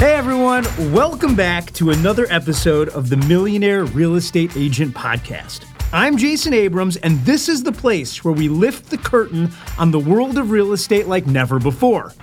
[0.00, 5.66] Hey everyone, welcome back to another episode of the Millionaire Real Estate Agent Podcast.
[5.92, 9.98] I'm Jason Abrams, and this is the place where we lift the curtain on the
[9.98, 12.14] world of real estate like never before.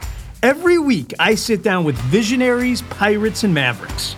[0.41, 4.15] Every week, I sit down with visionaries, pirates, and mavericks.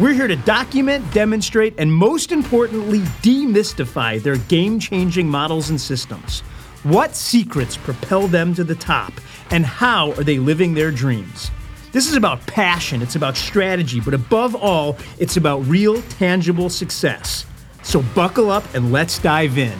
[0.00, 6.40] We're here to document, demonstrate, and most importantly, demystify their game changing models and systems.
[6.82, 9.12] What secrets propel them to the top,
[9.52, 11.52] and how are they living their dreams?
[11.96, 17.46] This is about passion, it's about strategy, but above all, it's about real, tangible success.
[17.82, 19.72] So buckle up and let's dive in.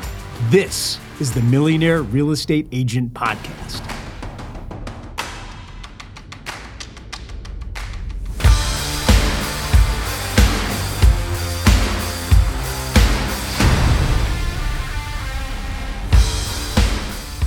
[0.49, 3.96] This is the Millionaire Real Estate Agent Podcast.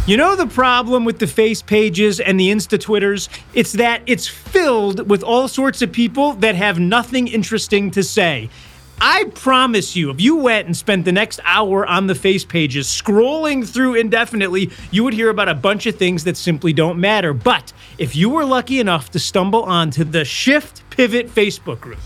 [0.09, 3.29] You know the problem with the face pages and the Insta Twitters?
[3.53, 8.49] It's that it's filled with all sorts of people that have nothing interesting to say.
[8.99, 12.87] I promise you, if you went and spent the next hour on the face pages
[12.87, 17.31] scrolling through indefinitely, you would hear about a bunch of things that simply don't matter.
[17.31, 21.99] But if you were lucky enough to stumble onto the Shift Pivot Facebook group,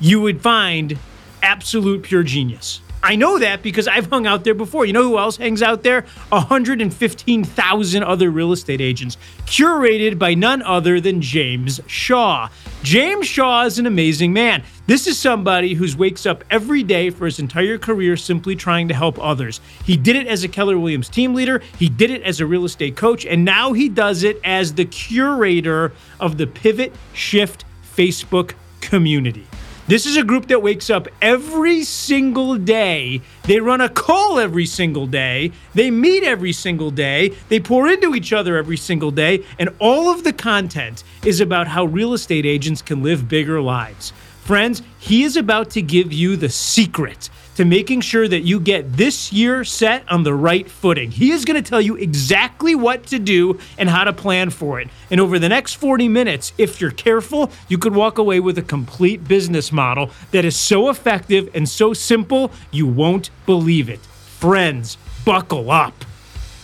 [0.00, 0.98] you would find
[1.44, 2.80] absolute pure genius.
[3.04, 4.86] I know that because I've hung out there before.
[4.86, 6.06] You know who else hangs out there?
[6.30, 12.48] 115,000 other real estate agents, curated by none other than James Shaw.
[12.82, 14.62] James Shaw is an amazing man.
[14.86, 18.94] This is somebody who wakes up every day for his entire career simply trying to
[18.94, 19.60] help others.
[19.84, 22.64] He did it as a Keller Williams team leader, he did it as a real
[22.64, 28.54] estate coach, and now he does it as the curator of the Pivot Shift Facebook
[28.80, 29.46] community.
[29.86, 33.20] This is a group that wakes up every single day.
[33.42, 35.52] They run a call every single day.
[35.74, 37.34] They meet every single day.
[37.50, 39.44] They pour into each other every single day.
[39.58, 44.14] And all of the content is about how real estate agents can live bigger lives.
[44.44, 48.92] Friends, he is about to give you the secret to making sure that you get
[48.94, 51.10] this year set on the right footing.
[51.10, 54.80] He is going to tell you exactly what to do and how to plan for
[54.80, 54.88] it.
[55.10, 58.62] And over the next 40 minutes, if you're careful, you could walk away with a
[58.62, 64.00] complete business model that is so effective and so simple, you won't believe it.
[64.00, 66.04] Friends, buckle up.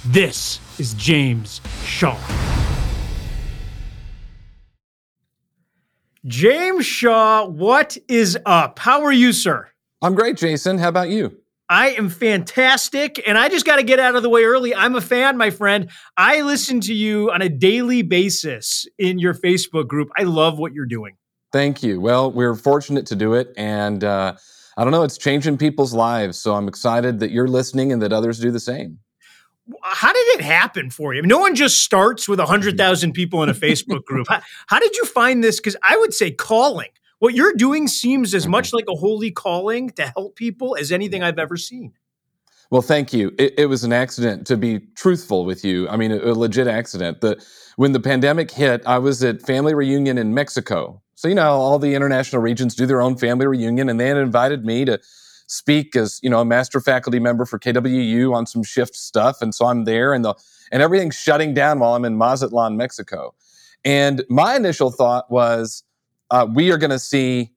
[0.05, 2.19] This is James Shaw.
[6.27, 8.79] James Shaw, what is up?
[8.79, 9.69] How are you, sir?
[10.03, 10.79] I'm great, Jason.
[10.79, 11.37] How about you?
[11.69, 13.23] I am fantastic.
[13.29, 14.75] And I just got to get out of the way early.
[14.75, 15.89] I'm a fan, my friend.
[16.17, 20.11] I listen to you on a daily basis in your Facebook group.
[20.17, 21.17] I love what you're doing.
[21.53, 22.01] Thank you.
[22.01, 23.53] Well, we're fortunate to do it.
[23.57, 24.35] And uh,
[24.77, 26.39] I don't know, it's changing people's lives.
[26.39, 28.99] So I'm excited that you're listening and that others do the same.
[29.83, 31.23] How did it happen for you?
[31.23, 34.27] no one just starts with 100,000 people in a Facebook group.
[34.31, 35.61] How, how did you find this?
[35.61, 36.89] Because I would say calling
[37.21, 38.77] what you're doing seems as much mm-hmm.
[38.77, 41.93] like a holy calling to help people as anything I've ever seen.
[42.71, 43.35] Well, thank you.
[43.39, 45.89] It, it was an accident to be truthful with you.
[45.89, 47.21] I mean, a, a legit accident.
[47.21, 47.45] The,
[47.77, 51.03] when the pandemic hit, I was at family reunion in Mexico.
[51.15, 54.17] So, you know, all the international regions do their own family reunion, and they had
[54.17, 55.01] invited me to
[55.49, 59.43] speak as, you know, a master faculty member for KWU on some shift stuff.
[59.43, 60.35] And so I'm there and the,
[60.71, 63.35] and everything's shutting down while I'm in Mazatlan, Mexico.
[63.85, 65.83] And my initial thought was,
[66.31, 67.53] uh, we are going to see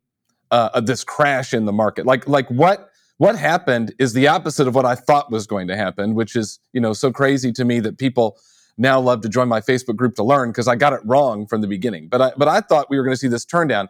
[0.52, 2.06] uh, this crash in the market.
[2.06, 5.76] Like like what what happened is the opposite of what I thought was going to
[5.76, 8.38] happen, which is you know so crazy to me that people
[8.78, 11.62] now love to join my Facebook group to learn because I got it wrong from
[11.62, 12.08] the beginning.
[12.08, 13.90] But I but I thought we were going to see this turn down,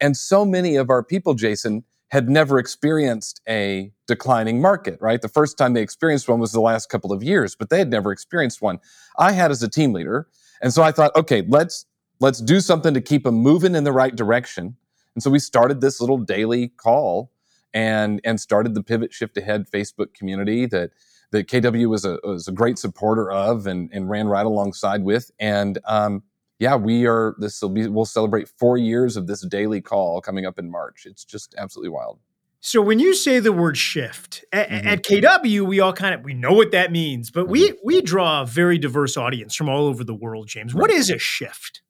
[0.00, 4.98] and so many of our people, Jason, had never experienced a declining market.
[5.00, 7.78] Right, the first time they experienced one was the last couple of years, but they
[7.78, 8.80] had never experienced one.
[9.18, 10.28] I had as a team leader,
[10.60, 11.86] and so I thought, okay, let's
[12.22, 14.76] let's do something to keep them moving in the right direction.
[15.14, 17.32] And so we started this little daily call
[17.74, 20.92] and and started the Pivot Shift Ahead Facebook community that
[21.32, 25.30] that KW was a was a great supporter of and and ran right alongside with.
[25.38, 26.22] And um,
[26.58, 30.46] yeah, we are this will be we'll celebrate four years of this daily call coming
[30.46, 31.04] up in March.
[31.04, 32.20] It's just absolutely wild.
[32.64, 34.86] So when you say the word shift at, mm-hmm.
[34.86, 37.52] at, KW, we all kind of we know what that means, but mm-hmm.
[37.52, 40.46] we we draw a very diverse audience from all over the world.
[40.46, 41.82] James, what is a shift?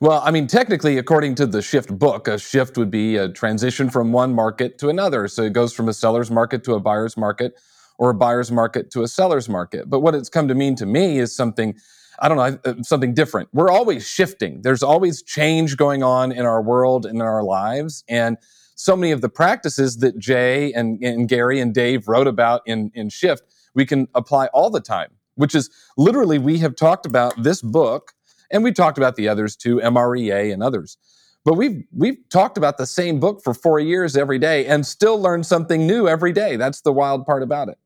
[0.00, 3.90] Well, I mean, technically, according to the shift book, a shift would be a transition
[3.90, 5.26] from one market to another.
[5.26, 7.58] So it goes from a seller's market to a buyer's market
[7.98, 9.90] or a buyer's market to a seller's market.
[9.90, 11.74] But what it's come to mean to me is something,
[12.20, 13.48] I don't know, uh, something different.
[13.52, 14.62] We're always shifting.
[14.62, 18.04] There's always change going on in our world and in our lives.
[18.08, 18.36] And
[18.76, 22.92] so many of the practices that Jay and, and Gary and Dave wrote about in,
[22.94, 23.42] in Shift,
[23.74, 28.12] we can apply all the time, which is literally, we have talked about this book
[28.50, 30.96] and we talked about the others too, MREA and others.
[31.44, 35.20] but we've we've talked about the same book for four years every day and still
[35.20, 36.56] learn something new every day.
[36.56, 37.78] That's the wild part about it.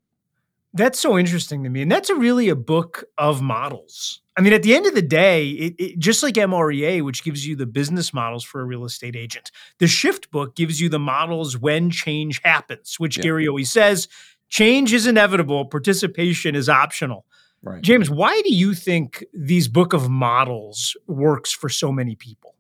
[0.75, 1.83] That's so interesting to me.
[1.83, 4.23] And that's a really a book of models.
[4.39, 7.47] I mean, at the end of the day, it, it, just like MREA, which gives
[7.47, 10.99] you the business models for a real estate agent, the Shift book gives you the
[10.99, 13.25] models when change happens, which yeah.
[13.25, 14.09] Gary always says
[14.49, 17.27] change is inevitable, participation is optional.
[17.63, 17.83] Right.
[17.83, 22.55] James, why do you think these book of models works for so many people?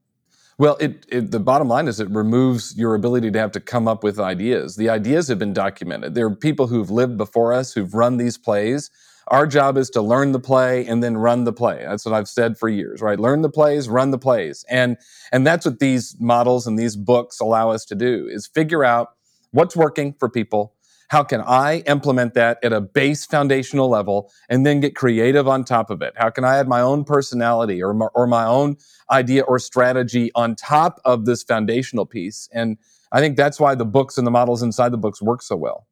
[0.58, 3.88] Well, it, it, the bottom line is it removes your ability to have to come
[3.88, 4.76] up with ideas.
[4.76, 6.14] The ideas have been documented.
[6.14, 8.90] There are people who've lived before us who've run these plays.
[9.28, 11.84] Our job is to learn the play and then run the play.
[11.88, 13.18] That's what I've said for years, right?
[13.18, 14.64] Learn the plays, run the plays.
[14.68, 14.98] And
[15.32, 19.08] and that's what these models and these books allow us to do is figure out
[19.52, 20.74] what's working for people,
[21.12, 25.62] how can I implement that at a base foundational level and then get creative on
[25.62, 26.14] top of it?
[26.16, 28.78] How can I add my own personality or my, or my own
[29.10, 32.48] idea or strategy on top of this foundational piece?
[32.50, 32.78] And
[33.12, 35.86] I think that's why the books and the models inside the books work so well.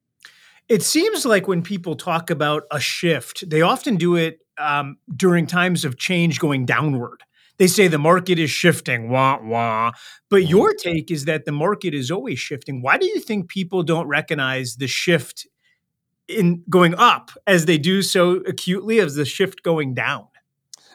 [0.71, 5.47] It seems like when people talk about a shift, they often do it um, during
[5.47, 7.25] times of change going downward
[7.61, 9.93] they say the market is shifting, wah, wah.
[10.31, 10.49] But mm-hmm.
[10.49, 12.81] your take is that the market is always shifting.
[12.81, 15.47] Why do you think people don't recognize the shift
[16.27, 20.27] in going up as they do so acutely as the shift going down?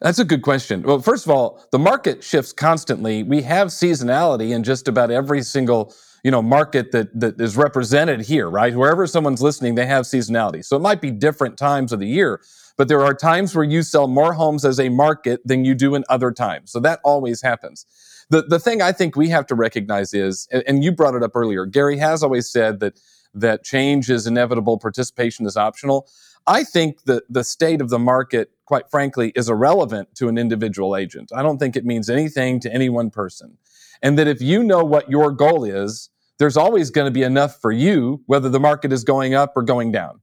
[0.02, 0.82] That's a good question.
[0.82, 3.22] Well, first of all, the market shifts constantly.
[3.22, 5.94] We have seasonality in just about every single
[6.26, 8.76] you know market that that is represented here, right?
[8.76, 10.66] Wherever someone's listening, they have seasonality.
[10.66, 12.42] So it might be different times of the year,
[12.78, 15.94] but there are times where you sell more homes as a market than you do
[15.94, 16.72] in other times.
[16.72, 17.86] So that always happens.
[18.32, 21.36] The, the thing I think we have to recognize is, and you brought it up
[21.36, 23.00] earlier, Gary has always said that,
[23.36, 26.08] that change is inevitable, participation is optional.
[26.48, 30.96] I think that the state of the market, quite frankly, is irrelevant to an individual
[30.96, 31.32] agent.
[31.36, 33.60] I don't think it means anything to any one person.
[34.02, 37.62] And that if you know what your goal is, there's always going to be enough
[37.62, 40.22] for you, whether the market is going up or going down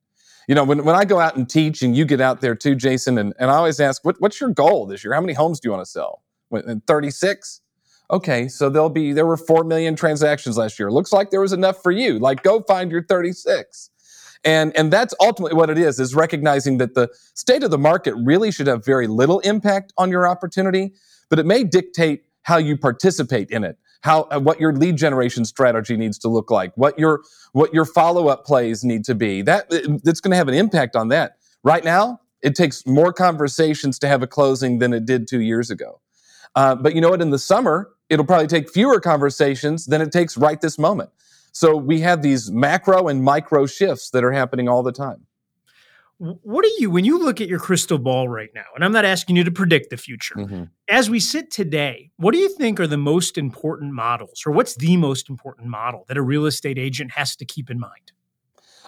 [0.49, 2.75] you know, when, when I go out and teach and you get out there too,
[2.75, 5.15] Jason, and, and I always ask, what, what's your goal this year?
[5.15, 6.23] How many homes do you want to sell?
[6.87, 7.61] 36?
[8.11, 10.91] Okay, so there'll be, there were 4 million transactions last year.
[10.91, 12.19] Looks like there was enough for you.
[12.19, 13.91] Like, go find your 36.
[14.45, 18.15] And, and that's ultimately what it is, is recognizing that the state of the market
[18.17, 20.93] really should have very little impact on your opportunity,
[21.31, 25.45] but it may dictate how you participate in it how uh, what your lead generation
[25.45, 27.23] strategy needs to look like, what your
[27.53, 29.43] what your follow up plays need to be.
[29.43, 29.71] That
[30.05, 31.37] that's going to have an impact on that.
[31.65, 35.71] Right now, it takes more conversations to have a closing than it did two years
[35.71, 36.01] ago.
[36.55, 37.23] Uh, but you know what?
[37.23, 41.11] In the summer, it'll probably take fewer conversations than it takes right this moment.
[41.53, 45.27] So we have these macro and micro shifts that are happening all the time
[46.23, 49.05] what are you when you look at your crystal ball right now and i'm not
[49.05, 50.65] asking you to predict the future mm-hmm.
[50.89, 54.77] as we sit today what do you think are the most important models or what's
[54.77, 58.13] the most important model that a real estate agent has to keep in mind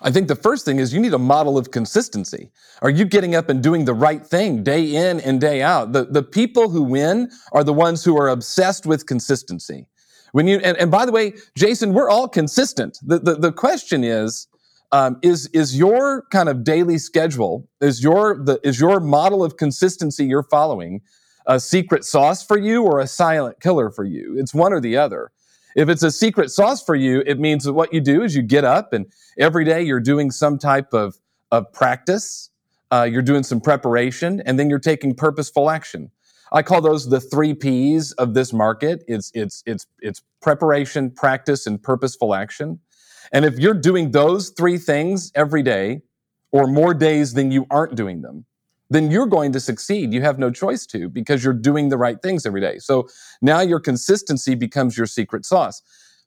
[0.02, 2.50] I think the first thing is you need a model of consistency.
[2.82, 5.92] Are you getting up and doing the right thing day in and day out?
[5.92, 9.86] The, the people who win are the ones who are obsessed with consistency.
[10.32, 12.98] When you, and, and by the way, Jason, we're all consistent.
[13.02, 14.48] The, the, the question is,
[14.94, 19.56] um, is is your kind of daily schedule is your the is your model of
[19.56, 21.00] consistency you're following
[21.48, 24.36] a secret sauce for you or a silent killer for you?
[24.38, 25.32] It's one or the other.
[25.74, 28.42] If it's a secret sauce for you, it means that what you do is you
[28.42, 31.16] get up and every day you're doing some type of
[31.50, 32.50] of practice.
[32.92, 36.12] Uh, you're doing some preparation, and then you're taking purposeful action.
[36.52, 39.02] I call those the three P's of this market.
[39.08, 42.78] It's it's it's it's preparation, practice, and purposeful action.
[43.32, 46.02] And if you're doing those three things every day
[46.52, 48.44] or more days than you aren't doing them,
[48.90, 50.12] then you're going to succeed.
[50.12, 52.78] You have no choice to because you're doing the right things every day.
[52.78, 53.08] So
[53.42, 55.82] now your consistency becomes your secret sauce.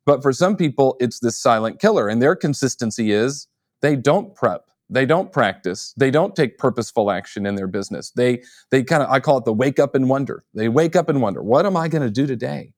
[0.06, 3.48] But for some people, it's this silent killer, and their consistency is
[3.82, 4.70] they don't prep.
[4.89, 5.94] They don't practice.
[5.98, 8.12] They don't take purposeful action in their business.
[8.12, 10.46] They they kind of I call it the wake up and wonder.
[10.54, 12.74] They wake up and wonder, what am I going to do today?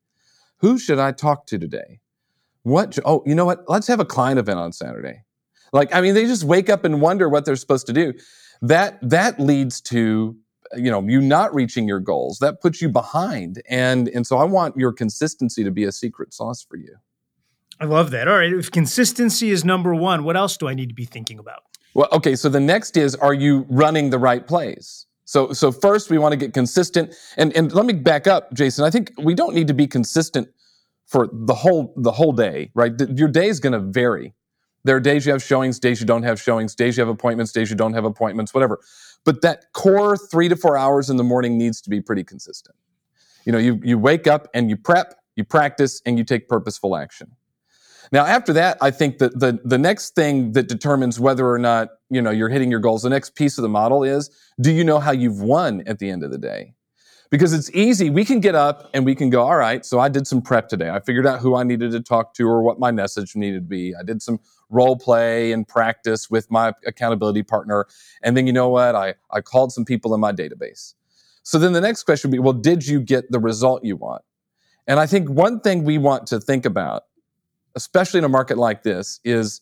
[0.58, 2.00] Who should I talk to today?
[2.64, 2.98] What?
[3.06, 3.64] Oh, you know what?
[3.68, 5.24] Let's have a client event on Saturday.
[5.72, 8.14] Like, I mean, they just wake up and wonder what they're supposed to do.
[8.62, 10.36] That that leads to
[10.76, 12.40] you know you not reaching your goals.
[12.40, 16.34] That puts you behind, and and so I want your consistency to be a secret
[16.34, 16.98] sauce for you.
[17.80, 18.28] I love that.
[18.28, 21.40] All right, if consistency is number one, what else do I need to be thinking
[21.40, 21.64] about?
[21.94, 22.36] Well, okay.
[22.36, 25.06] So the next is, are you running the right plays?
[25.30, 27.14] So, so first we want to get consistent.
[27.38, 28.84] And, and let me back up, Jason.
[28.84, 30.50] I think we don't need to be consistent
[31.10, 32.94] for the whole the whole day, right?
[33.16, 34.36] Your day is going to vary.
[34.86, 37.52] There are days you have showings, days you don't have showings, days you have appointments,
[37.52, 38.80] days you don't have appointments, whatever.
[39.26, 42.76] But that core three to four hours in the morning needs to be pretty consistent.
[43.46, 46.96] You know, you you wake up and you prep, you practice, and you take purposeful
[46.96, 47.36] action.
[48.12, 51.90] Now, after that, I think that the, the next thing that determines whether or not,
[52.10, 54.84] you know, you're hitting your goals, the next piece of the model is, do you
[54.84, 56.74] know how you've won at the end of the day?
[57.30, 58.10] Because it's easy.
[58.10, 60.68] We can get up and we can go, all right, so I did some prep
[60.68, 60.90] today.
[60.90, 63.70] I figured out who I needed to talk to or what my message needed to
[63.70, 63.94] be.
[63.96, 67.86] I did some role play and practice with my accountability partner.
[68.24, 68.96] And then you know what?
[68.96, 70.96] I, I called some people in my database.
[71.44, 74.24] So then the next question would be, well, did you get the result you want?
[74.88, 77.04] And I think one thing we want to think about
[77.76, 79.62] especially in a market like this, is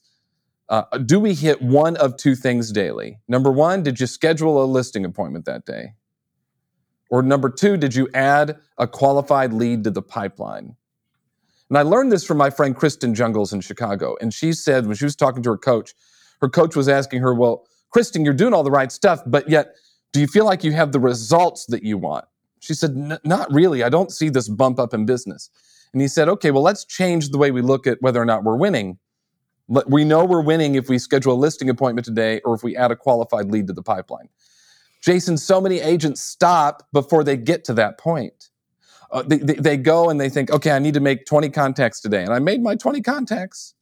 [0.70, 3.20] uh, do we hit one of two things daily?
[3.28, 5.94] Number one, did you schedule a listing appointment that day?
[7.10, 10.76] Or number two, did you add a qualified lead to the pipeline?
[11.70, 14.16] And I learned this from my friend Kristen Jungles in Chicago.
[14.22, 15.94] And she said, when she was talking to her coach,
[16.42, 19.76] her coach was asking her, Well, Kristen, you're doing all the right stuff, but yet,
[20.14, 22.26] do you feel like you have the results that you want?
[22.60, 23.84] She said, Not really.
[23.84, 25.50] I don't see this bump up in business.
[25.94, 28.44] And he said, okay, well, let's change the way we look at whether or not
[28.44, 29.00] we're winning.
[29.88, 32.92] We know we're winning if we schedule a listing appointment today or if we add
[32.92, 34.30] a qualified lead to the pipeline.
[35.02, 38.50] Jason, so many agents stop before they get to that point.
[39.12, 42.02] Uh, they, they, they go and they think, okay, I need to make 20 contacts
[42.02, 42.24] today.
[42.24, 43.74] And I made my 20 contacts.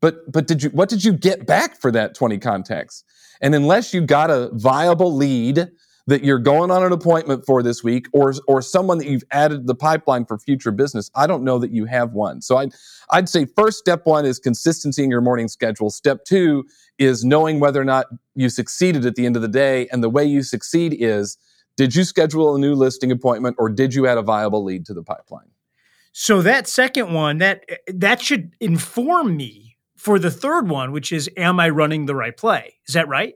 [0.00, 3.02] But, but did you, what did you get back for that 20 contacts?
[3.40, 5.68] And unless you got a viable lead
[6.08, 9.58] that you're going on an appointment for this week or or someone that you've added
[9.58, 12.40] to the pipeline for future business i don't know that you have one.
[12.40, 12.72] So i'd
[13.10, 15.90] i'd say first step one is consistency in your morning schedule.
[15.90, 16.64] Step two
[16.98, 19.86] is knowing whether or not you succeeded at the end of the day.
[19.92, 21.36] And the way you succeed is
[21.76, 24.94] did you schedule a new listing appointment or did you add a viable lead to
[24.94, 25.50] the pipeline?
[26.12, 31.28] So that second one that that should inform me for the third one which is
[31.36, 32.76] am i running the right play?
[32.86, 33.34] Is that right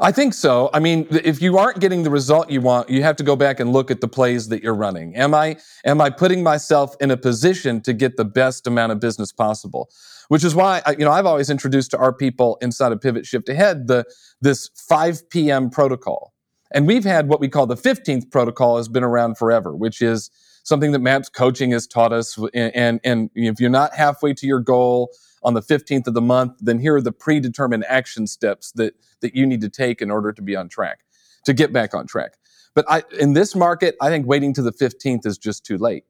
[0.00, 0.70] I think so.
[0.72, 3.58] I mean, if you aren't getting the result you want, you have to go back
[3.60, 5.16] and look at the plays that you're running.
[5.16, 9.00] Am I am I putting myself in a position to get the best amount of
[9.00, 9.88] business possible?
[10.28, 13.48] Which is why you know I've always introduced to our people inside of Pivot Shift
[13.48, 14.04] Ahead the
[14.40, 15.70] this 5 p.m.
[15.70, 16.32] protocol.
[16.70, 20.30] And we've had what we call the 15th protocol has been around forever, which is
[20.64, 24.46] something that MAPS coaching has taught us and and, and if you're not halfway to
[24.46, 25.10] your goal,
[25.42, 29.34] on the 15th of the month, then here are the predetermined action steps that, that
[29.34, 31.00] you need to take in order to be on track,
[31.44, 32.34] to get back on track.
[32.74, 36.04] But I, in this market, I think waiting to the 15th is just too late.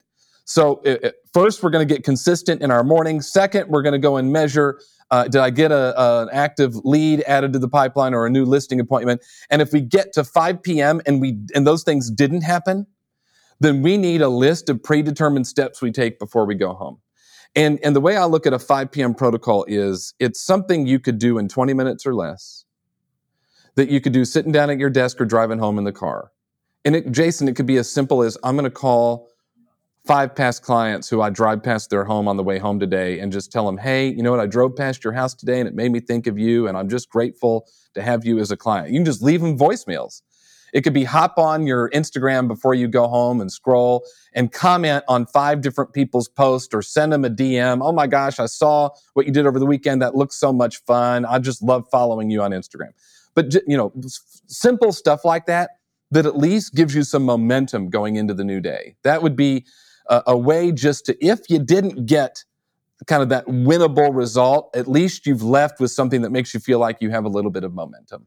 [0.44, 3.20] So it, it, first, we're going to get consistent in our morning.
[3.20, 4.80] Second, we're going to go and measure
[5.11, 8.30] uh, did I get a, a, an active lead added to the pipeline or a
[8.30, 9.23] new listing appointment?
[9.50, 11.00] And if we get to 5 p.m.
[11.06, 12.87] and we and those things didn't happen,
[13.61, 16.99] then we need a list of predetermined steps we take before we go home.
[17.59, 19.15] And, and the way I look at a 5 p.m.
[19.15, 22.65] protocol is it's something you could do in 20 minutes or less
[23.75, 26.31] that you could do sitting down at your desk or driving home in the car.
[26.85, 29.29] And it, Jason, it could be as simple as I'm going to call
[30.07, 33.33] five past clients who I drive past their home on the way home today and
[33.33, 34.41] just tell them, hey, you know what?
[34.41, 36.69] I drove past your house today and it made me think of you.
[36.69, 38.91] And I'm just grateful to have you as a client.
[38.91, 40.23] You can just leave them voicemails.
[40.73, 45.05] It could be hop on your Instagram before you go home and scroll and comment
[45.09, 47.81] on five different people's posts or send them a DM.
[47.83, 50.03] Oh my gosh, I saw what you did over the weekend.
[50.03, 51.25] That looks so much fun.
[51.25, 52.91] I just love following you on Instagram.
[53.35, 53.93] But, you know,
[54.47, 55.71] simple stuff like that,
[56.11, 58.97] that at least gives you some momentum going into the new day.
[59.05, 59.65] That would be
[60.09, 62.45] a, a way just to, if you didn't get
[63.07, 66.79] kind of that winnable result, at least you've left with something that makes you feel
[66.79, 68.27] like you have a little bit of momentum.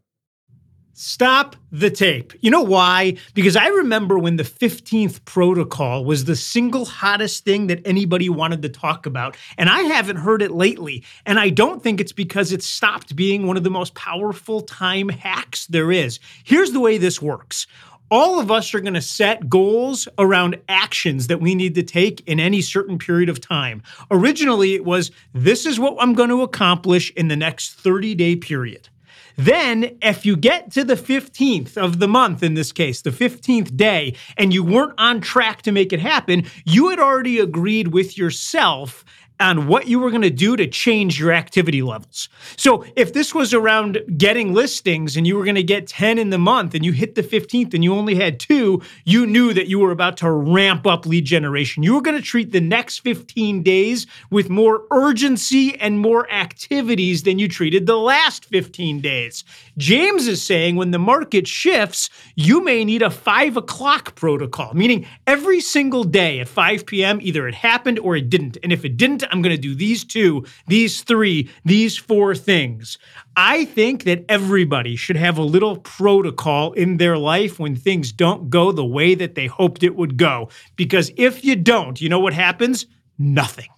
[0.94, 2.34] Stop the tape.
[2.42, 3.16] You know why?
[3.34, 8.62] Because I remember when the 15th protocol was the single hottest thing that anybody wanted
[8.64, 9.38] to talk about.
[9.58, 11.04] And I haven't heard it lately.
[11.26, 15.08] And I don't think it's because it stopped being one of the most powerful time
[15.10, 16.20] hacks there is.
[16.44, 17.68] Here's the way this works
[18.12, 22.28] all of us are going to set goals around actions that we need to take
[22.28, 23.82] in any certain period of time.
[24.12, 28.36] Originally, it was this is what I'm going to accomplish in the next 30 day
[28.36, 28.90] period.
[29.36, 33.76] Then, if you get to the 15th of the month, in this case, the 15th
[33.76, 38.18] day, and you weren't on track to make it happen, you had already agreed with
[38.18, 39.04] yourself
[39.42, 42.30] on what you were going to do to change your activity levels.
[42.56, 46.30] So if this was around getting listings and you were going to get 10 in
[46.30, 49.68] the month and you hit the 15th and you only had two, you knew that
[49.68, 51.84] you were about to ramp up lead generation.
[51.84, 57.24] You were going to treat the next 15 days with more urgency and more activities
[57.24, 59.44] than you treated the last 15 days.
[59.78, 65.08] James is saying when the market shifts, you may need a five o'clock protocol, meaning
[65.26, 68.58] every single day at 5 p.m., either it happened or it didn't.
[68.62, 72.98] And if it didn't, I'm going to do these two, these three, these four things.
[73.36, 78.50] I think that everybody should have a little protocol in their life when things don't
[78.50, 80.50] go the way that they hoped it would go.
[80.76, 82.86] Because if you don't, you know what happens?
[83.22, 83.70] nothing.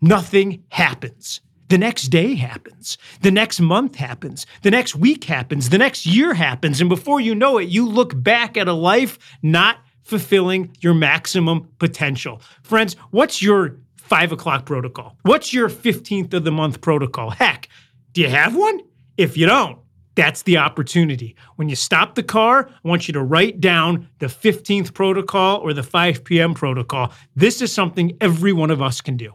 [0.00, 1.40] Nothing happens.
[1.68, 2.98] The next day happens.
[3.22, 4.46] The next month happens.
[4.62, 5.70] The next week happens.
[5.70, 6.80] The next year happens.
[6.80, 11.68] And before you know it, you look back at a life not fulfilling your maximum
[11.78, 12.42] potential.
[12.62, 13.78] Friends, what's your
[14.12, 15.16] five o'clock protocol?
[15.22, 17.30] What's your 15th of the month protocol?
[17.30, 17.70] Heck,
[18.12, 18.80] do you have one?
[19.16, 19.78] If you don't,
[20.16, 21.34] that's the opportunity.
[21.56, 25.72] When you stop the car, I want you to write down the 15th protocol or
[25.72, 26.52] the 5 p.m.
[26.52, 27.10] protocol.
[27.36, 29.32] This is something every one of us can do.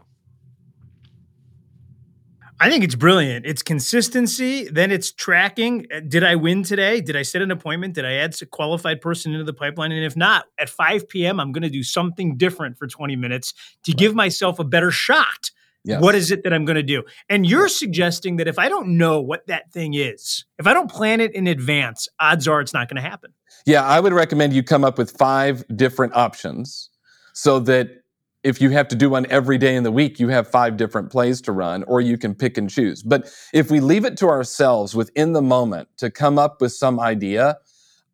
[2.60, 3.46] I think it's brilliant.
[3.46, 5.86] It's consistency, then it's tracking.
[5.94, 7.00] Uh, did I win today?
[7.00, 7.94] Did I set an appointment?
[7.94, 9.92] Did I add a qualified person into the pipeline?
[9.92, 13.54] And if not, at 5 p.m., I'm going to do something different for 20 minutes
[13.84, 15.50] to give myself a better shot.
[15.84, 16.02] Yes.
[16.02, 17.04] What is it that I'm going to do?
[17.28, 20.90] And you're suggesting that if I don't know what that thing is, if I don't
[20.90, 23.32] plan it in advance, odds are it's not going to happen.
[23.64, 26.90] Yeah, I would recommend you come up with five different options
[27.32, 28.02] so that
[28.42, 31.10] if you have to do one every day in the week, you have five different
[31.10, 33.02] plays to run, or you can pick and choose.
[33.02, 37.00] But if we leave it to ourselves within the moment to come up with some
[37.00, 37.58] idea,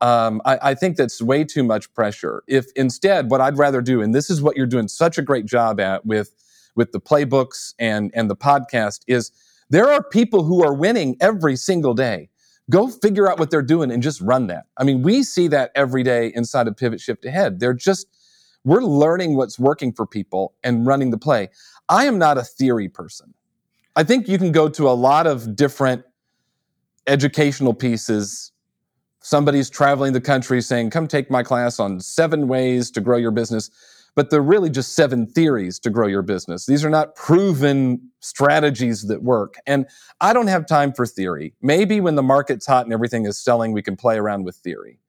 [0.01, 2.43] um, I, I, think that's way too much pressure.
[2.47, 5.47] If instead, what I'd rather do, and this is what you're doing such a great
[5.47, 6.35] job at with
[6.75, 9.31] with the playbooks and and the podcast, is
[9.71, 12.29] there are people who are winning every single day.
[12.71, 14.65] Go figure out what they're doing and just run that.
[14.77, 17.61] I mean, we see that every day inside of Pivot Shift Ahead.
[17.61, 18.07] They're just
[18.65, 21.51] we're learning what's working for people and running the play.
[21.89, 23.35] I am not a theory person.
[23.97, 26.05] I think you can go to a lot of different
[27.07, 28.53] educational pieces.
[29.21, 33.31] Somebody's traveling the country saying, Come take my class on seven ways to grow your
[33.31, 33.71] business.
[34.17, 36.67] But they're really just seven theories to grow your business.
[36.67, 39.57] These are not proven strategies that work.
[39.67, 39.87] And
[40.21, 41.53] I don't have time for theory.
[41.61, 45.01] Maybe when the market's hot and everything is selling, we can play around with theory.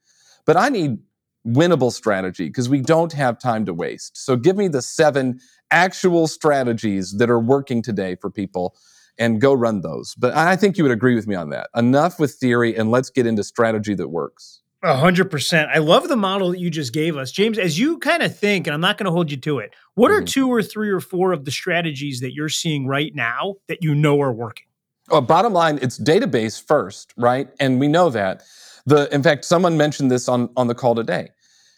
[0.45, 0.97] But I need
[1.45, 4.17] winnable strategy because we don't have time to waste.
[4.17, 5.39] So give me the seven
[5.71, 8.75] actual strategies that are working today for people
[9.17, 10.15] and go run those.
[10.15, 11.69] But I think you would agree with me on that.
[11.75, 14.61] Enough with theory and let's get into strategy that works.
[14.83, 15.71] A hundred percent.
[15.73, 17.57] I love the model that you just gave us, James.
[17.57, 19.73] As you kind of think, and I'm not going to hold you to it.
[19.95, 20.23] What mm-hmm.
[20.23, 23.83] are two or three or four of the strategies that you're seeing right now that
[23.83, 24.67] you know are working?
[25.09, 27.49] Well, bottom line, it's database first, right?
[27.59, 28.43] And we know that.
[28.85, 31.29] The in fact, someone mentioned this on on the call today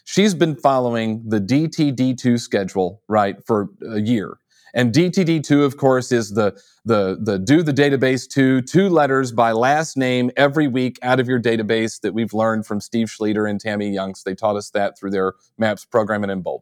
[0.08, 4.38] she's been following the DTD2 schedule, right, for a year.
[4.74, 9.52] And DTD2, of course, is the, the, the do the database to two letters by
[9.52, 13.60] last name every week out of your database that we've learned from Steve Schlueter and
[13.60, 14.24] Tammy Youngs.
[14.24, 16.62] They taught us that through their MAPS program in Inbold.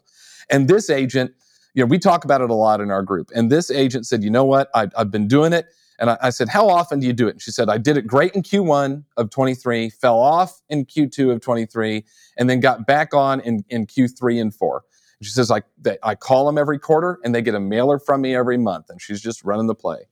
[0.49, 1.31] And this agent,
[1.75, 3.29] you know, we talk about it a lot in our group.
[3.35, 4.69] And this agent said, you know what?
[4.73, 5.67] I, I've been doing it.
[5.99, 7.31] And I, I, said, How often do you do it?
[7.31, 11.31] And she said, I did it great in Q1 of 23, fell off in Q2
[11.31, 12.03] of 23,
[12.37, 14.83] and then got back on in, in Q3 and 4.
[15.19, 17.99] And she says, I, they, I call them every quarter and they get a mailer
[17.99, 18.89] from me every month.
[18.89, 20.07] And she's just running the play.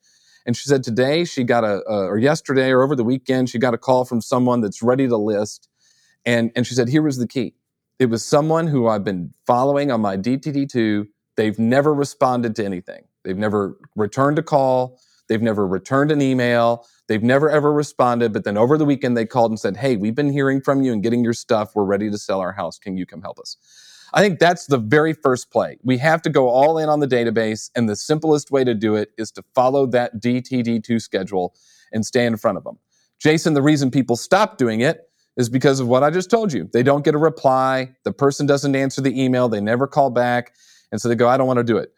[0.46, 3.60] And she said, Today she got a, a or yesterday or over the weekend, she
[3.60, 5.70] got a call from someone that's ready to list.
[6.26, 7.56] And, and she said, Here was the key.
[8.00, 11.08] It was someone who I've been following on my DTD2.
[11.36, 13.04] They've never responded to anything.
[13.24, 15.00] They've never returned a call
[15.34, 16.86] They've never returned an email.
[17.08, 18.34] They've never ever responded.
[18.34, 20.94] But then over the weekend, they called and said, Hey, we've been hearing from you
[20.94, 21.72] and getting your stuff.
[21.74, 22.78] We're ready to sell our house.
[22.78, 23.58] Can you come help us?
[24.14, 25.80] I think that's the very first play.
[25.82, 27.72] We have to go all in on the database.
[27.74, 31.56] And the simplest way to do it is to follow that DTD2 schedule
[31.92, 32.78] and stay in front of them.
[33.18, 36.70] Jason, the reason people stop doing it is because of what I just told you.
[36.74, 37.96] They don't get a reply.
[38.04, 39.50] The person doesn't answer the email.
[39.50, 40.54] They never call back.
[40.92, 41.92] And so they go, I don't want to do it.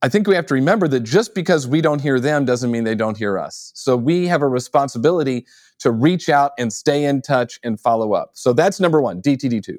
[0.00, 2.84] I think we have to remember that just because we don't hear them doesn't mean
[2.84, 3.72] they don't hear us.
[3.74, 5.44] So we have a responsibility
[5.80, 8.30] to reach out and stay in touch and follow up.
[8.34, 9.78] So that's number one, DTD2.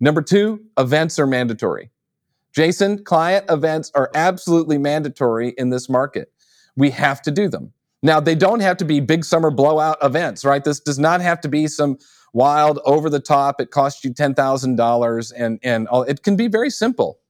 [0.00, 1.90] Number two, events are mandatory.
[2.52, 6.32] Jason, client events are absolutely mandatory in this market.
[6.76, 7.72] We have to do them.
[8.02, 10.64] Now, they don't have to be big summer blowout events, right?
[10.64, 11.98] This does not have to be some
[12.32, 16.02] wild, over the top, it costs you $10,000 and, and all.
[16.02, 17.20] It can be very simple.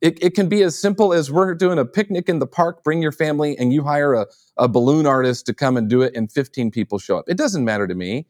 [0.00, 3.02] It, it can be as simple as we're doing a picnic in the park, bring
[3.02, 6.30] your family, and you hire a, a balloon artist to come and do it, and
[6.30, 7.24] 15 people show up.
[7.28, 8.26] It doesn't matter to me.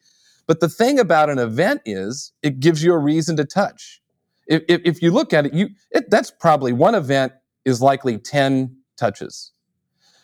[0.46, 4.00] But the thing about an event is it gives you a reason to touch.
[4.46, 7.34] If, if, if you look at it, you it, that's probably one event
[7.66, 9.52] is likely 10 touches.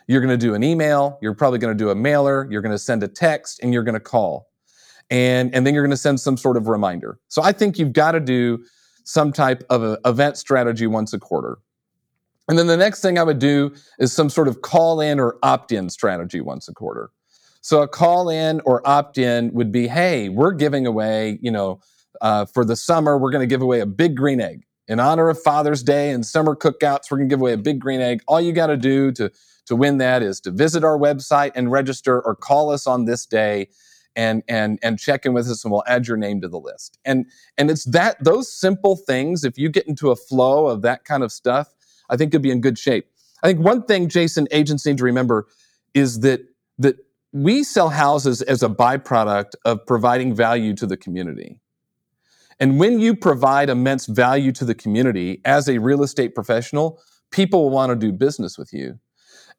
[0.07, 2.73] You're going to do an email, you're probably going to do a mailer, you're going
[2.73, 4.49] to send a text, and you're going to call.
[5.11, 7.19] And, and then you're going to send some sort of reminder.
[7.29, 8.65] So I think you've got to do
[9.05, 11.59] some type of event strategy once a quarter.
[12.49, 15.39] And then the next thing I would do is some sort of call in or
[15.43, 17.11] opt in strategy once a quarter.
[17.63, 21.81] So a call in or opt in would be, hey, we're giving away, you know,
[22.21, 24.65] uh, for the summer, we're going to give away a big green egg.
[24.87, 27.11] in honor of Father's Day and summer cookouts.
[27.11, 28.23] We're going to give away a big green egg.
[28.29, 29.31] All you got to do to
[29.67, 33.25] to win that is to visit our website and register or call us on this
[33.25, 33.69] day
[34.17, 36.99] and and and check in with us and we'll add your name to the list.
[37.05, 37.27] And
[37.59, 41.23] and it's that those simple things if you get into a flow of that kind
[41.23, 41.75] of stuff,
[42.11, 43.07] I think you'll be in good shape.
[43.43, 45.47] I think one thing Jason agents need to remember
[45.95, 46.41] is that
[46.79, 46.97] that
[47.33, 51.59] we sell houses as a byproduct of providing value to the community.
[52.61, 57.01] And when you provide immense value to the community as a real estate professional,
[57.31, 58.99] people will want to do business with you.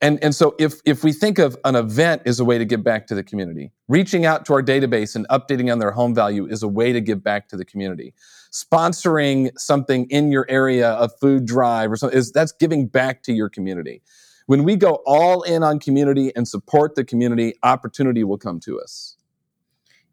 [0.01, 2.83] And, and so if, if we think of an event as a way to give
[2.83, 6.45] back to the community, reaching out to our database and updating on their home value
[6.45, 8.13] is a way to give back to the community.
[8.51, 13.33] Sponsoring something in your area, a food drive or something, is that's giving back to
[13.33, 14.01] your community.
[14.47, 18.79] When we go all in on community and support the community, opportunity will come to
[18.79, 19.17] us.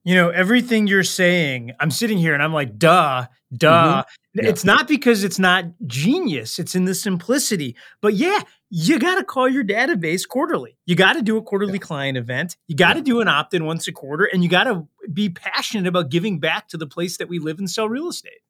[0.05, 4.03] You know, everything you're saying, I'm sitting here and I'm like, duh, duh.
[4.03, 4.41] Mm-hmm.
[4.41, 4.49] Yeah.
[4.49, 7.77] It's not because it's not genius, it's in the simplicity.
[8.01, 8.41] But yeah,
[8.75, 10.79] you got to call your database quarterly.
[10.87, 11.79] You got to do a quarterly yeah.
[11.81, 12.57] client event.
[12.69, 13.05] You got to yeah.
[13.05, 16.41] do an opt in once a quarter, and you got to be passionate about giving
[16.41, 18.41] back to the place that we live and sell real estate.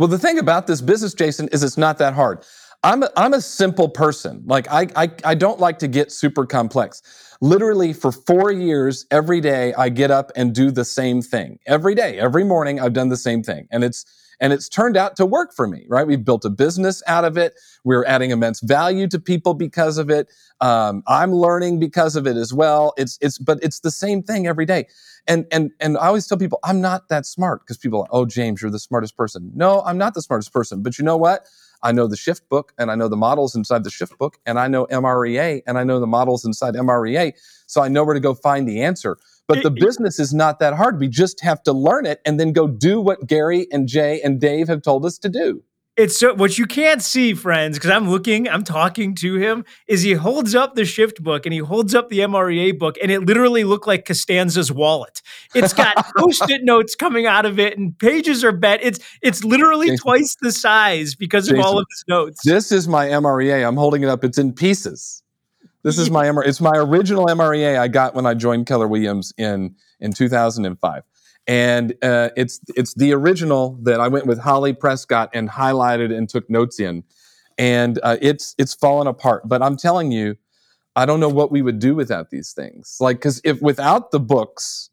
[0.00, 2.44] Well, the thing about this business, Jason, is it's not that hard.
[2.82, 4.42] I'm a, I'm a simple person.
[4.46, 7.00] Like I, I I don't like to get super complex.
[7.40, 11.60] Literally for 4 years every day I get up and do the same thing.
[11.66, 13.68] Every day, every morning I've done the same thing.
[13.70, 14.04] And it's
[14.42, 16.06] and it's turned out to work for me, right?
[16.06, 17.54] We've built a business out of it.
[17.84, 20.28] We're adding immense value to people because of it.
[20.60, 22.94] Um, I'm learning because of it as well.
[22.98, 24.88] It's it's but it's the same thing every day.
[25.28, 28.26] And and and I always tell people I'm not that smart because people are, oh
[28.26, 29.52] James, you're the smartest person.
[29.54, 30.82] No, I'm not the smartest person.
[30.82, 31.48] But you know what?
[31.84, 34.58] I know the shift book and I know the models inside the shift book and
[34.60, 37.34] I know MREA and I know the models inside MREA.
[37.68, 39.18] So I know where to go find the answer.
[39.48, 40.98] But the business is not that hard.
[40.98, 44.40] We just have to learn it and then go do what Gary and Jay and
[44.40, 45.62] Dave have told us to do.
[45.94, 50.00] It's so what you can't see, friends, because I'm looking, I'm talking to him, is
[50.00, 53.20] he holds up the shift book and he holds up the MREA book, and it
[53.20, 55.20] literally looked like Costanza's wallet.
[55.54, 58.80] It's got post-it notes coming out of it, and pages are bent.
[58.82, 62.40] It's it's literally Jason, twice the size because Jason, of all of his notes.
[62.42, 63.68] This is my MREA.
[63.68, 64.24] I'm holding it up.
[64.24, 65.21] It's in pieces.
[65.82, 66.46] This is my MREA.
[66.46, 71.02] It's my original MREA I got when I joined Keller Williams in in 2005
[71.46, 76.28] and uh, it's it's the original that I went with Holly Prescott and highlighted and
[76.28, 77.04] took notes in,
[77.58, 79.48] and uh, it's it's fallen apart.
[79.48, 80.36] But I'm telling you,
[80.94, 82.96] I don't know what we would do without these things.
[83.00, 84.90] Like, because if without the books,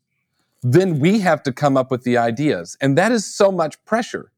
[0.63, 4.31] then we have to come up with the ideas, and that is so much pressure.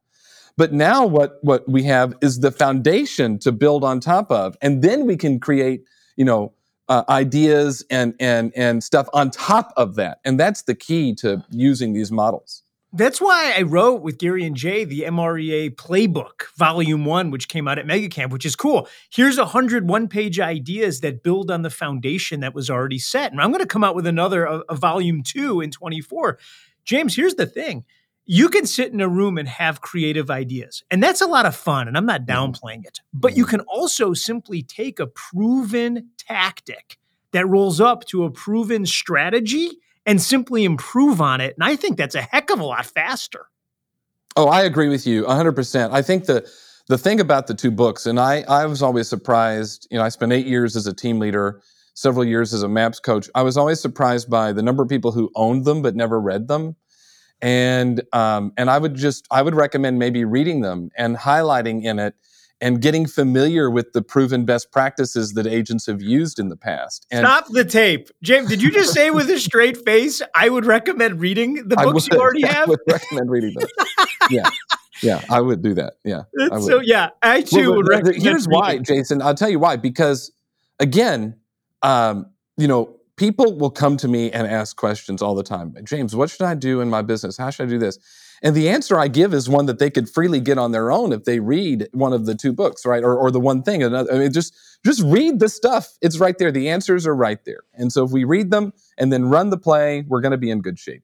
[0.58, 4.82] But now what what we have is the foundation to build on top of, and
[4.82, 5.86] then we can create,
[6.16, 6.54] you know
[6.90, 11.44] uh, ideas and and and stuff on top of that and that's the key to
[11.50, 17.06] using these models that's why I wrote with Gary and Jay the MREA Playbook, Volume
[17.06, 18.86] One, which came out at MegaCamp, which is cool.
[19.10, 23.40] Here's a hundred one-page ideas that build on the foundation that was already set, and
[23.40, 26.38] I'm going to come out with another, a, a Volume Two in 24.
[26.84, 27.86] James, here's the thing:
[28.34, 30.84] you can sit in a room and have creative ideas.
[30.90, 31.90] And that's a lot of fun.
[31.90, 32.32] And I'm not mm-hmm.
[32.32, 33.02] downplaying it.
[33.14, 33.58] But you mm-hmm.
[33.58, 36.98] can also simply take a proven tactic
[37.34, 39.72] that rolls up to a proven strategy
[40.06, 41.56] and simply improve on it.
[41.58, 43.48] And I think that's a heck of a lot faster.
[44.38, 45.92] Oh, I agree with you 100%.
[45.92, 46.50] I think the
[46.88, 50.10] the thing about the two books, and I, I was always surprised, you know, I
[50.10, 51.62] spent eight years as a team leader,
[51.96, 53.30] several years as a MAPS coach.
[53.36, 56.48] I was always surprised by the number of people who owned them but never read
[56.48, 56.76] them
[57.42, 62.00] and um, and I would just I would recommend maybe reading them and highlighting in
[62.00, 62.16] it
[62.62, 67.08] and getting familiar with the proven best practices that agents have used in the past.
[67.10, 68.50] And Stop the tape, James.
[68.50, 70.22] Did you just say with a straight face?
[70.36, 72.68] I would recommend reading the books would, you already have.
[72.68, 73.68] I would recommend reading them.
[74.30, 74.50] yeah.
[75.02, 75.94] Yeah, I would do that.
[76.04, 76.24] Yeah.
[76.60, 78.22] So yeah, I too well, would recommend.
[78.22, 78.60] Here's reading.
[78.60, 79.20] why, Jason.
[79.20, 79.76] I'll tell you why.
[79.76, 80.32] Because
[80.80, 81.38] again,
[81.82, 85.76] um, you know, people will come to me and ask questions all the time.
[85.84, 87.38] James, what should I do in my business?
[87.38, 88.00] How should I do this?
[88.42, 91.14] And the answer I give is one that they could freely get on their own
[91.14, 93.04] if they read one of the two books, right?
[93.04, 93.84] Or, or the one thing.
[93.84, 96.00] Another, I mean, just just read the stuff.
[96.02, 96.52] It's right there.
[96.52, 97.62] The answers are right there.
[97.76, 100.50] And so if we read them and then run the play, we're going to be
[100.50, 101.04] in good shape.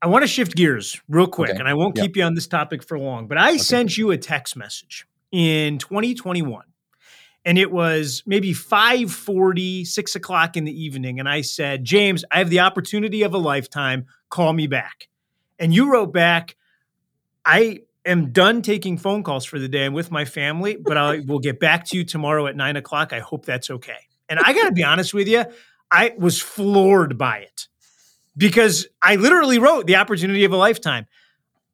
[0.00, 1.58] I want to shift gears real quick, okay.
[1.58, 2.04] and I won't yep.
[2.04, 3.26] keep you on this topic for long.
[3.26, 3.58] But I okay.
[3.58, 6.62] sent you a text message in 2021
[7.44, 12.38] and it was maybe 5.40 6 o'clock in the evening and i said james i
[12.38, 14.06] have the opportunity of a lifetime.
[14.30, 15.08] Call me back.
[15.58, 16.56] And you wrote back
[17.44, 19.84] i am done taking phone calls for the day.
[19.84, 23.12] I'm with my family but i will get back to you tomorrow at 9 o'clock.
[23.12, 24.08] I hope that's okay.
[24.28, 25.44] And i gotta be honest with you
[25.90, 27.68] i was floored by it
[28.36, 31.06] because i literally wrote the opportunity of a lifetime.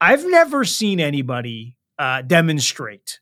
[0.01, 3.19] I've never seen anybody uh, demonstrate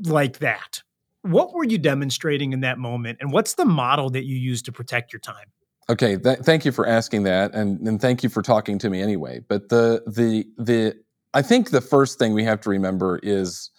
[0.00, 0.82] like that.
[1.22, 4.72] What were you demonstrating in that moment, and what's the model that you use to
[4.72, 5.46] protect your time?
[5.88, 9.00] Okay, th- thank you for asking that, and, and thank you for talking to me
[9.00, 9.40] anyway.
[9.48, 10.94] But the the the
[11.34, 13.70] I think the first thing we have to remember is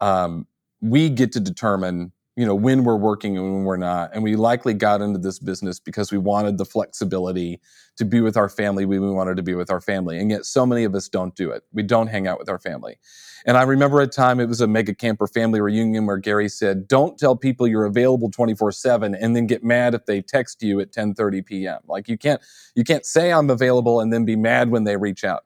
[0.00, 0.46] um,
[0.80, 4.10] we get to determine you know when we're working and when we're not.
[4.14, 7.60] And we likely got into this business because we wanted the flexibility
[7.96, 10.18] to be with our family we wanted to be with our family.
[10.18, 11.64] And yet so many of us don't do it.
[11.72, 12.98] We don't hang out with our family.
[13.46, 16.86] And i remember a time it was a mega camper family reunion where gary said
[16.86, 20.92] don't tell people you're available 24-7 and then get mad if they text you at
[20.92, 22.40] 10.30 p.m like you can't
[22.74, 25.44] you can't say i'm available and then be mad when they reach out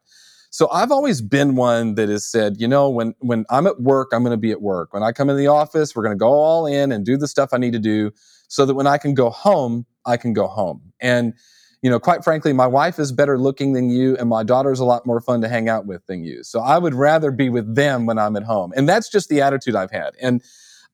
[0.54, 4.10] so I've always been one that has said, you know, when when I'm at work,
[4.12, 4.94] I'm going to be at work.
[4.94, 7.26] When I come in the office, we're going to go all in and do the
[7.26, 8.12] stuff I need to do
[8.46, 10.92] so that when I can go home, I can go home.
[11.00, 11.34] And
[11.82, 14.84] you know, quite frankly, my wife is better looking than you and my daughter's a
[14.84, 16.44] lot more fun to hang out with than you.
[16.44, 18.72] So I would rather be with them when I'm at home.
[18.76, 20.14] And that's just the attitude I've had.
[20.22, 20.40] And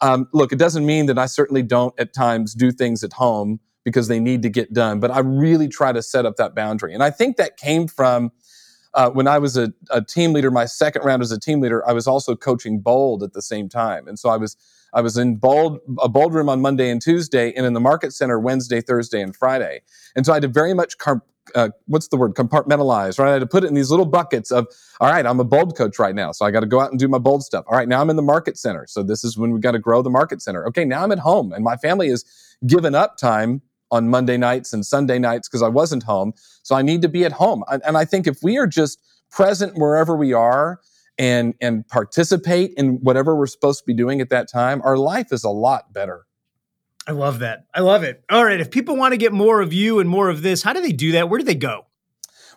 [0.00, 3.60] um, look, it doesn't mean that I certainly don't at times do things at home
[3.84, 6.94] because they need to get done, but I really try to set up that boundary.
[6.94, 8.30] And I think that came from
[8.94, 11.88] uh, when I was a, a, team leader, my second round as a team leader,
[11.88, 14.56] I was also coaching Bold at the same time, and so I was
[14.92, 18.12] I was in Bold a Bold room on Monday and Tuesday, and in the Market
[18.12, 19.82] Center Wednesday, Thursday, and Friday.
[20.16, 20.96] And so I had to very much
[21.54, 22.34] uh, what's the word?
[22.34, 23.28] Compartmentalize right?
[23.28, 24.66] I had to put it in these little buckets of
[25.00, 26.98] all right i'm a bold coach right now so i got to go out and
[26.98, 27.64] do my bold stuff.
[27.68, 29.78] All right now i'm in the market center so this is when we got to
[29.78, 30.66] grow the market center.
[30.68, 32.24] Okay now i'm at home and my family has
[32.66, 36.32] given up time on Monday nights and Sunday nights because I wasn't home.
[36.62, 37.64] So I need to be at home.
[37.68, 39.00] And I think if we are just
[39.30, 40.80] present wherever we are
[41.18, 45.32] and and participate in whatever we're supposed to be doing at that time, our life
[45.32, 46.26] is a lot better.
[47.06, 47.66] I love that.
[47.74, 48.22] I love it.
[48.30, 50.72] All right, if people want to get more of you and more of this, how
[50.72, 51.28] do they do that?
[51.28, 51.86] Where do they go?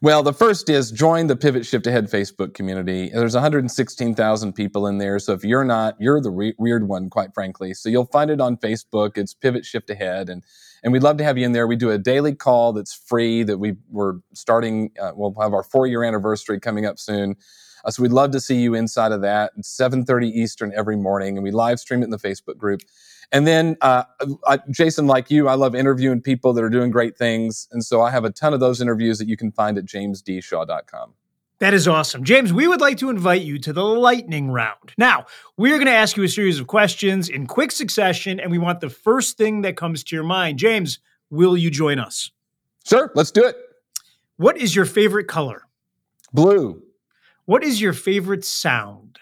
[0.03, 3.09] Well, the first is join the Pivot Shift Ahead Facebook community.
[3.13, 5.17] There's 116,000 people in there.
[5.17, 7.73] So if you're not, you're the re- weird one, quite frankly.
[7.73, 9.17] So you'll find it on Facebook.
[9.17, 10.27] It's Pivot Shift Ahead.
[10.27, 10.43] And
[10.83, 11.67] and we'd love to have you in there.
[11.67, 14.91] We do a daily call that's free that we we're starting.
[15.01, 17.37] Uh, we'll have our four year anniversary coming up soon.
[17.85, 19.53] Uh, so we'd love to see you inside of that.
[19.57, 22.81] It's 7:30 Eastern every morning, and we live stream it in the Facebook group.
[23.31, 24.03] And then, uh,
[24.45, 28.01] I, Jason, like you, I love interviewing people that are doing great things, and so
[28.01, 31.13] I have a ton of those interviews that you can find at jamesdshaw.com.
[31.59, 32.23] That is awesome.
[32.23, 34.93] James, we would like to invite you to the lightning round.
[34.97, 38.57] Now, we're going to ask you a series of questions in quick succession, and we
[38.57, 40.59] want the first thing that comes to your mind.
[40.59, 42.31] James, will you join us?
[42.85, 43.55] Sure, let's do it.
[44.35, 45.61] What is your favorite color?
[46.33, 46.81] Blue.
[47.45, 49.19] What is your favorite sound?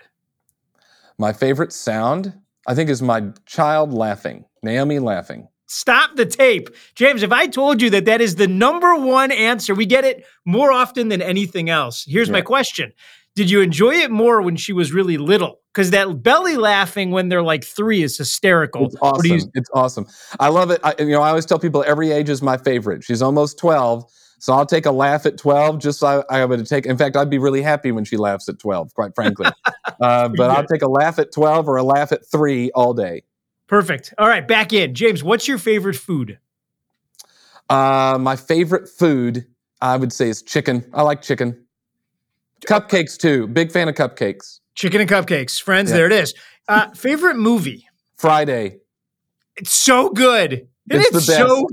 [1.18, 2.34] My favorite sound,
[2.67, 5.47] I think, is my child laughing, Naomi laughing.
[5.67, 6.69] Stop the tape.
[6.95, 10.26] James, if I told you that that is the number one answer, we get it
[10.45, 12.04] more often than anything else.
[12.06, 12.34] Here's yeah.
[12.34, 12.91] my question
[13.36, 15.62] Did you enjoy it more when she was really little?
[15.74, 18.88] Because that belly laughing when they're like three is hysterical.
[18.88, 19.26] It's awesome.
[19.32, 20.08] You- it's awesome.
[20.41, 20.82] I love it.
[20.84, 23.06] I, you know, I always tell people every age is my favorite.
[23.06, 24.04] She's almost 12.
[24.41, 26.88] So I'll take a laugh at 12, just so I, I would take.
[26.88, 29.45] In fact, I'd be really happy when she laughs at 12, quite frankly.
[30.01, 33.21] uh, but I'll take a laugh at 12 or a laugh at three all day.
[33.67, 34.15] Perfect.
[34.17, 34.95] All right, back in.
[34.95, 36.39] James, what's your favorite food?
[37.69, 39.45] Uh, my favorite food,
[39.80, 40.89] I would say, is chicken.
[40.91, 41.63] I like chicken.
[42.65, 43.45] Cupcakes too.
[43.45, 44.60] Big fan of cupcakes.
[44.73, 45.91] Chicken and cupcakes, friends.
[45.91, 45.97] Yeah.
[45.97, 46.34] There it is.
[46.67, 47.88] Uh, favorite movie?
[48.17, 48.80] Friday.
[49.56, 50.67] It's so good.
[50.89, 51.47] It's, it's the best.
[51.47, 51.67] So-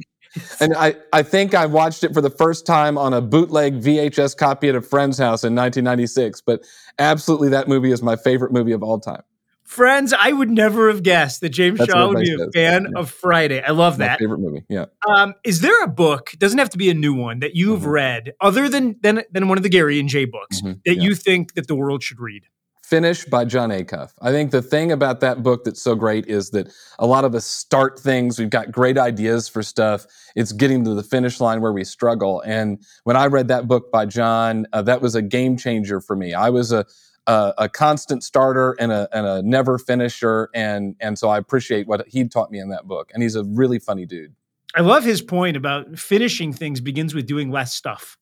[0.60, 4.36] and I, I think I watched it for the first time on a bootleg VHS
[4.36, 6.40] copy at a friend's house in 1996.
[6.42, 6.64] But
[6.98, 9.22] absolutely, that movie is my favorite movie of all time.
[9.68, 13.00] Friends, I would never have guessed that James That's Shaw would be a fan yeah.
[13.00, 13.60] of Friday.
[13.60, 14.12] I love that.
[14.12, 14.64] My favorite movie.
[14.70, 14.86] Yeah.
[15.06, 16.32] Um, is there a book?
[16.38, 17.90] Doesn't have to be a new one that you've mm-hmm.
[17.90, 20.80] read, other than than than one of the Gary and Jay books mm-hmm.
[20.86, 21.02] that yeah.
[21.02, 22.46] you think that the world should read.
[22.88, 24.12] Finish by Jon Acuff.
[24.22, 27.34] I think the thing about that book that's so great is that a lot of
[27.34, 28.38] us start things.
[28.38, 30.06] We've got great ideas for stuff.
[30.34, 32.40] It's getting to the finish line where we struggle.
[32.46, 36.16] And when I read that book by Jon, uh, that was a game changer for
[36.16, 36.32] me.
[36.32, 36.86] I was a
[37.26, 40.48] a, a, constant starter and a, and a never finisher.
[40.54, 43.10] And, and so I appreciate what he taught me in that book.
[43.12, 44.34] And he's a really funny dude.
[44.74, 48.16] I love his point about finishing things begins with doing less stuff.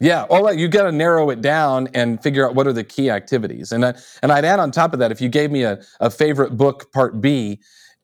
[0.00, 0.58] Yeah, all right.
[0.58, 3.70] You got to narrow it down and figure out what are the key activities.
[3.72, 6.10] And I, and I'd add on top of that, if you gave me a, a
[6.10, 7.60] favorite book, part B,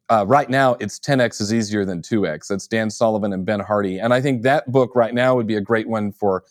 [0.09, 2.49] uh, right now it's 10x is easier than 2x.
[2.49, 5.57] That's Dan Sullivan and Ben Hardy, and I think that book right now would be
[5.57, 6.45] a great one for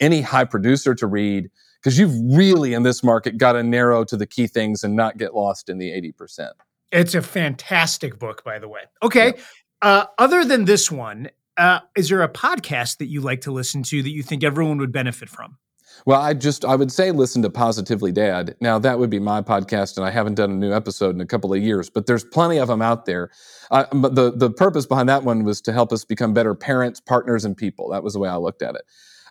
[0.00, 1.50] any high producer to read
[1.80, 5.18] because you've really in this market got to narrow to the key things and not
[5.18, 6.50] get lost in the 80%.
[6.90, 8.82] It's a fantastic book, by the way.
[9.02, 9.34] Okay.
[9.36, 9.42] Yeah.
[9.82, 13.82] Uh, other than this one, uh, is there a podcast that you like to listen
[13.84, 15.58] to that you think everyone would benefit from?
[16.06, 18.56] Well, I just I would say listen to Positively Dad.
[18.60, 21.26] Now that would be my podcast, and I haven't done a new episode in a
[21.26, 23.30] couple of years, but there's plenty of them out there.
[23.70, 27.00] Uh, but the the purpose behind that one was to help us become better parents,
[27.00, 27.90] partners, and people.
[27.90, 28.82] That was the way I looked at it.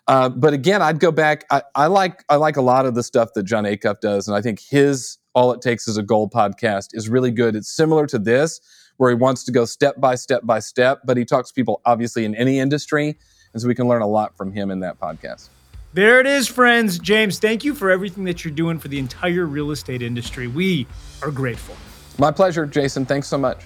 [0.08, 1.44] Uh, but again, I'd go back.
[1.50, 4.36] I, I, like I like a lot of the stuff that Jon Acuff does, and
[4.36, 7.54] I think his "All It Takes Is a Goal" podcast is really good.
[7.54, 8.60] It's similar to this,
[8.96, 11.80] where he wants to go step by step by step, but he talks to people
[11.84, 13.16] obviously in any industry,
[13.52, 15.48] and so we can learn a lot from him in that podcast.
[15.94, 16.98] There it is, friends.
[16.98, 20.46] James, thank you for everything that you're doing for the entire real estate industry.
[20.46, 20.86] We
[21.22, 21.76] are grateful.
[22.18, 23.04] My pleasure, Jason.
[23.04, 23.64] Thanks so much.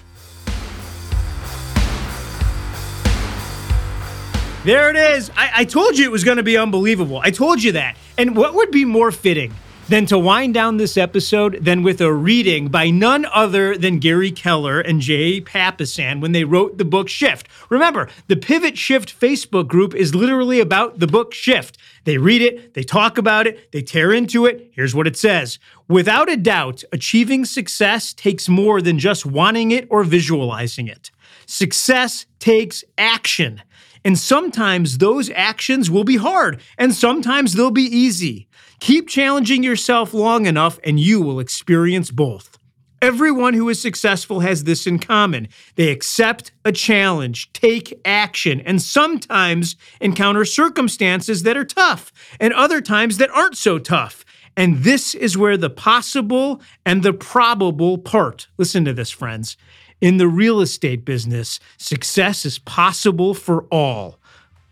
[4.65, 5.29] There it is.
[5.37, 7.21] I, I told you it was going to be unbelievable.
[7.23, 7.95] I told you that.
[8.17, 9.53] And what would be more fitting
[9.89, 14.31] than to wind down this episode than with a reading by none other than Gary
[14.31, 17.47] Keller and Jay Papasan when they wrote the book Shift.
[17.69, 21.77] Remember, the Pivot Shift Facebook group is literally about the book Shift.
[22.03, 24.71] They read it, they talk about it, they tear into it.
[24.73, 29.87] Here's what it says Without a doubt, achieving success takes more than just wanting it
[29.89, 31.11] or visualizing it.
[31.45, 33.61] Success takes action.
[34.03, 38.46] And sometimes those actions will be hard, and sometimes they'll be easy.
[38.79, 42.57] Keep challenging yourself long enough, and you will experience both.
[43.01, 45.49] Everyone who is successful has this in common.
[45.75, 52.81] They accept a challenge, take action, and sometimes encounter circumstances that are tough, and other
[52.81, 54.25] times that aren't so tough.
[54.55, 58.47] And this is where the possible and the probable part.
[58.57, 59.57] Listen to this, friends.
[60.01, 64.19] In the real estate business, success is possible for all,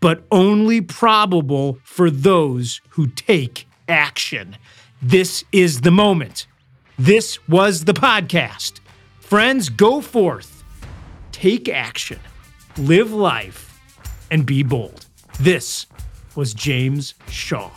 [0.00, 4.56] but only probable for those who take action.
[5.00, 6.46] This is the moment.
[6.98, 8.80] This was the podcast.
[9.20, 10.64] Friends, go forth,
[11.32, 12.18] take action,
[12.78, 13.78] live life,
[14.30, 15.06] and be bold.
[15.38, 15.86] This
[16.34, 17.70] was James Shaw.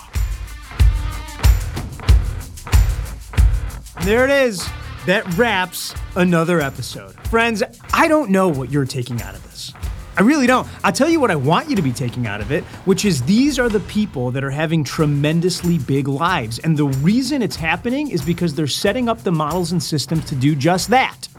[4.04, 4.68] There it is.
[5.06, 7.14] That wraps another episode.
[7.28, 9.74] Friends, I don't know what you're taking out of this.
[10.20, 10.68] I really don't.
[10.84, 13.22] I'll tell you what I want you to be taking out of it, which is
[13.22, 16.60] these are the people that are having tremendously big lives.
[16.60, 20.36] And the reason it's happening is because they're setting up the models and systems to
[20.36, 21.30] do just that.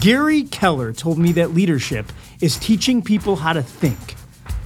[0.00, 4.14] Gary Keller told me that leadership is teaching people how to think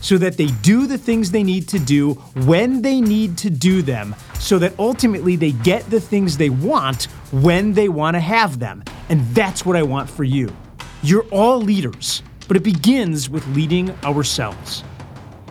[0.01, 2.13] so that they do the things they need to do
[2.47, 7.05] when they need to do them, so that ultimately they get the things they want
[7.33, 8.85] when they want to have them.
[9.09, 10.55] And that's what I want for you.
[11.03, 14.85] You're all leaders but it begins with leading ourselves.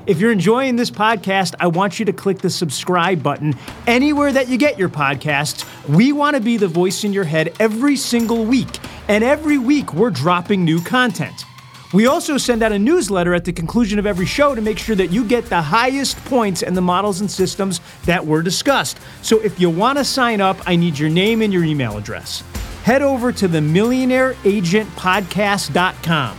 [0.06, 3.56] If you're enjoying this podcast, I want you to click the subscribe button
[3.88, 5.66] anywhere that you get your podcasts.
[5.90, 9.96] We want to be the voice in your head every single week, and every week
[9.96, 11.44] we're dropping new content.
[11.92, 14.96] We also send out a newsletter at the conclusion of every show to make sure
[14.96, 19.00] that you get the highest points and the models and systems that were discussed.
[19.24, 22.44] So if you want to sign up, I need your name and your email address.
[22.84, 26.38] Head over to the millionaireagentpodcast.com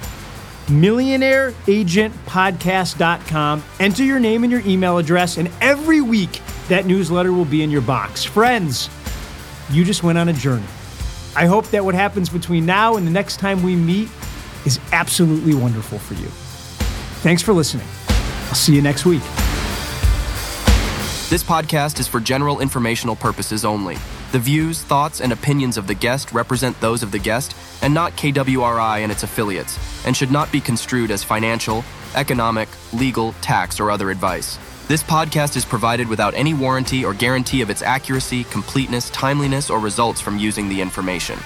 [0.67, 3.65] millionaireagentpodcast.com.
[3.81, 7.71] Enter your name and your email address, and every week that newsletter will be in
[7.71, 8.25] your box.
[8.25, 8.89] Friends,
[9.71, 10.67] you just went on a journey.
[11.35, 14.09] I hope that what happens between now and the next time we meet
[14.67, 16.29] is absolutely wonderful for you.
[17.23, 17.87] Thanks for listening.
[18.49, 19.23] I'll see you next week.
[21.31, 23.97] This podcast is for general informational purposes only.
[24.33, 28.13] The views, thoughts, and opinions of the guest represent those of the guest and not
[28.13, 33.91] KWRI and its affiliates, and should not be construed as financial, economic, legal, tax, or
[33.91, 34.59] other advice.
[34.89, 39.79] This podcast is provided without any warranty or guarantee of its accuracy, completeness, timeliness, or
[39.79, 41.39] results from using the information.